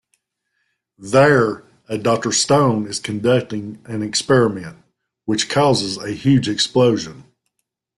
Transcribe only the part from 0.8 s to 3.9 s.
There, a Doctor Stone is conducting